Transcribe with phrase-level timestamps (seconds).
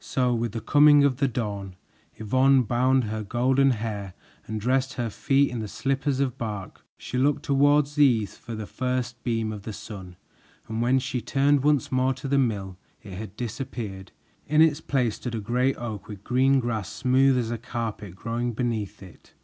[0.00, 1.76] So with the coming of the dawn,
[2.14, 4.14] Yvonne bound her golden hair
[4.46, 6.82] and dressed her feet in the slippers of bark.
[6.96, 10.16] She looked toward the east for the first beam of the sun,
[10.68, 14.10] and when she turned once more to the mill it had disappeared.
[14.46, 18.54] In its place stood a great oak with green grass smooth as a carpet growing
[18.54, 19.34] beneath it.